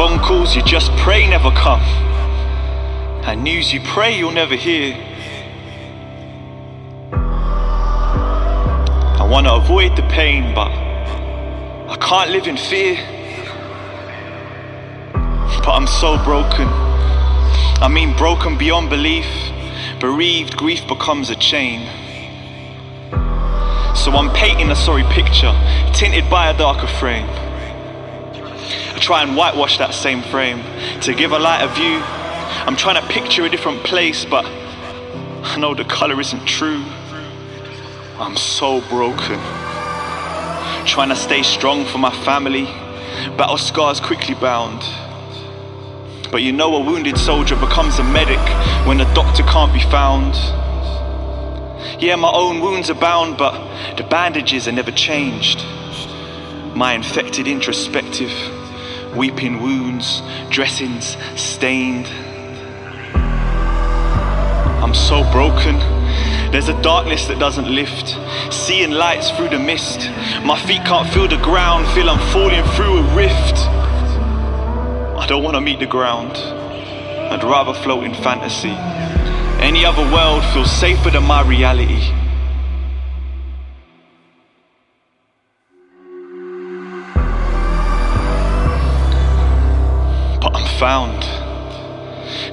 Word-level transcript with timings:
Phone 0.00 0.18
calls 0.20 0.56
you 0.56 0.62
just 0.62 0.90
pray 0.92 1.28
never 1.28 1.50
come. 1.50 1.82
And 3.26 3.44
news 3.44 3.70
you 3.70 3.82
pray 3.82 4.16
you'll 4.16 4.30
never 4.30 4.54
hear. 4.54 4.94
I 9.20 9.28
wanna 9.30 9.52
avoid 9.52 9.96
the 9.96 10.02
pain, 10.04 10.54
but 10.54 10.70
I 10.70 11.98
can't 12.00 12.30
live 12.30 12.46
in 12.46 12.56
fear. 12.56 12.96
But 15.12 15.68
I'm 15.68 15.86
so 15.86 16.16
broken. 16.24 16.66
I 17.82 17.88
mean, 17.92 18.16
broken 18.16 18.56
beyond 18.56 18.88
belief. 18.88 19.28
Bereaved, 20.00 20.56
grief 20.56 20.88
becomes 20.88 21.28
a 21.28 21.36
chain. 21.36 21.86
So 23.94 24.12
I'm 24.12 24.32
painting 24.32 24.70
a 24.70 24.76
sorry 24.76 25.04
picture, 25.10 25.52
tinted 25.92 26.30
by 26.30 26.48
a 26.48 26.56
darker 26.56 26.86
frame. 26.86 27.49
I 28.90 28.98
try 28.98 29.22
and 29.22 29.36
whitewash 29.36 29.78
that 29.78 29.94
same 29.94 30.20
frame 30.22 30.62
to 31.02 31.14
give 31.14 31.32
a 31.32 31.38
lighter 31.38 31.72
view. 31.74 32.00
I'm 32.66 32.76
trying 32.76 33.00
to 33.00 33.08
picture 33.08 33.44
a 33.44 33.48
different 33.48 33.84
place, 33.84 34.24
but 34.24 34.44
I 34.44 35.56
know 35.58 35.74
the 35.74 35.84
colour 35.84 36.20
isn't 36.20 36.44
true. 36.44 36.84
I'm 38.18 38.36
so 38.36 38.80
broken. 38.88 39.38
Trying 40.86 41.08
to 41.08 41.16
stay 41.16 41.42
strong 41.42 41.86
for 41.86 41.98
my 41.98 42.10
family, 42.24 42.64
battle 43.36 43.56
scars 43.58 44.00
quickly 44.00 44.34
bound. 44.34 44.82
But 46.30 46.42
you 46.42 46.52
know, 46.52 46.74
a 46.76 46.84
wounded 46.84 47.16
soldier 47.16 47.56
becomes 47.56 47.98
a 47.98 48.04
medic 48.04 48.38
when 48.86 48.98
the 48.98 49.04
doctor 49.14 49.42
can't 49.44 49.72
be 49.72 49.80
found. 49.80 50.34
Yeah, 52.02 52.16
my 52.16 52.30
own 52.30 52.60
wounds 52.60 52.90
abound, 52.90 53.38
but 53.38 53.54
the 53.96 54.04
bandages 54.04 54.68
are 54.68 54.72
never 54.72 54.92
changed. 54.92 55.64
My 56.74 56.94
infected 56.94 57.48
introspective, 57.48 58.30
weeping 59.16 59.60
wounds, 59.60 60.22
dressings 60.50 61.16
stained. 61.36 62.06
I'm 64.82 64.94
so 64.94 65.22
broken. 65.30 65.78
There's 66.50 66.68
a 66.68 66.82
darkness 66.82 67.26
that 67.28 67.38
doesn't 67.38 67.68
lift, 67.72 68.18
seeing 68.52 68.90
lights 68.90 69.30
through 69.30 69.50
the 69.50 69.58
mist. 69.58 70.10
My 70.44 70.58
feet 70.66 70.84
can't 70.84 71.08
feel 71.10 71.28
the 71.28 71.36
ground, 71.36 71.86
feel 71.94 72.10
I'm 72.10 72.18
falling 72.32 72.64
through 72.74 72.98
a 72.98 73.14
rift. 73.14 73.56
I 75.18 75.26
don't 75.28 75.44
want 75.44 75.54
to 75.54 75.60
meet 75.60 75.78
the 75.78 75.86
ground. 75.86 76.32
I'd 76.36 77.44
rather 77.44 77.72
float 77.72 78.04
in 78.04 78.14
fantasy. 78.14 78.74
Any 79.62 79.84
other 79.84 80.02
world 80.12 80.42
feels 80.52 80.72
safer 80.72 81.10
than 81.10 81.24
my 81.24 81.42
reality. 81.42 82.10
Found, 90.80 91.20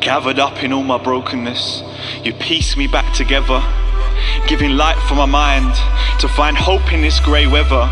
gathered 0.00 0.38
up 0.38 0.62
in 0.62 0.72
all 0.72 0.82
my 0.82 0.96
brokenness. 0.96 1.82
You 2.22 2.32
piece 2.32 2.74
me 2.74 2.86
back 2.86 3.12
together, 3.12 3.62
giving 4.48 4.78
light 4.78 4.96
for 5.06 5.14
my 5.14 5.26
mind 5.26 5.74
to 6.20 6.28
find 6.28 6.56
hope 6.56 6.90
in 6.90 7.02
this 7.02 7.20
grey 7.20 7.46
weather. 7.46 7.84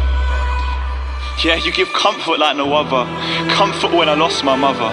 Yeah, 1.45 1.57
you 1.63 1.71
give 1.71 1.93
comfort 1.93 2.39
like 2.39 2.57
no 2.57 2.73
other. 2.73 3.05
Comfort 3.51 3.93
when 3.93 4.09
I 4.09 4.15
lost 4.15 4.43
my 4.43 4.57
mother. 4.57 4.89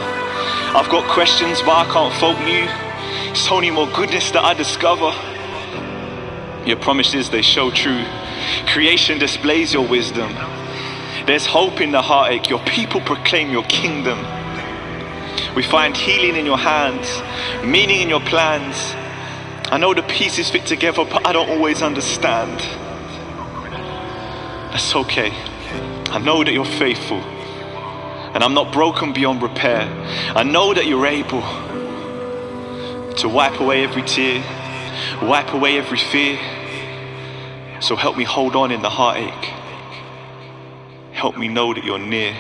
I've 0.78 0.90
got 0.90 1.10
questions, 1.10 1.62
but 1.62 1.72
I 1.72 1.86
can't 1.86 2.14
fault 2.16 2.40
you. 2.40 2.68
It's 3.32 3.50
only 3.50 3.72
more 3.72 3.88
goodness 3.96 4.32
that 4.32 4.44
I 4.44 4.54
discover. 4.54 5.14
Your 6.68 6.78
promises, 6.78 7.30
they 7.30 7.44
show 7.44 7.72
true. 7.72 8.04
Creation 8.66 9.20
displays 9.20 9.74
your 9.74 9.88
wisdom. 9.88 10.34
There's 11.28 11.46
hope 11.46 11.80
in 11.80 11.92
the 11.94 12.02
heartache. 12.02 12.50
Your 12.50 12.60
people 12.66 13.00
proclaim 13.00 13.52
your 13.52 13.64
kingdom. 13.64 14.20
We 15.60 15.64
find 15.64 15.98
healing 15.98 16.38
in 16.38 16.46
your 16.46 16.58
hands, 16.58 17.22
meaning 17.66 18.00
in 18.00 18.08
your 18.08 18.22
plans. 18.22 18.78
I 19.70 19.78
know 19.78 19.94
the 19.94 20.04
pieces 20.04 20.50
fit 20.50 20.66
together, 20.66 21.04
but 21.04 21.28
I 21.28 21.34
don't 21.34 21.50
always 21.50 21.82
understand. 21.82 22.62
That's 24.72 24.96
okay. 24.96 25.32
I 26.12 26.20
know 26.20 26.46
that 26.46 26.54
you're 26.54 26.64
faithful. 26.64 27.18
And 27.18 28.42
I'm 28.42 28.54
not 28.54 28.72
broken 28.72 29.12
beyond 29.12 29.42
repair. 29.42 29.82
I 30.34 30.44
know 30.44 30.74
that 30.74 30.88
you're 30.88 31.06
able 31.06 31.42
to 33.16 33.28
wipe 33.28 33.60
away 33.60 33.84
every 33.84 34.04
tear, 34.04 34.42
wipe 35.22 35.54
away 35.54 35.78
every 35.78 36.00
fear. 36.00 36.40
So 37.82 37.98
help 37.98 38.16
me 38.16 38.24
hold 38.24 38.56
on 38.56 38.72
in 38.72 38.82
the 38.82 38.90
heartache. 38.90 39.52
Help 41.12 41.38
me 41.38 41.50
know 41.50 41.74
that 41.74 41.84
you're 41.84 42.00
near. 42.00 42.34